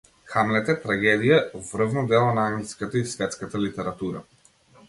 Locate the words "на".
2.39-2.47